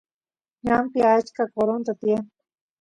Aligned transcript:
ñanpi 0.65 0.99
achka 1.13 1.43
qoronta 1.53 1.91
tiyan 1.99 2.25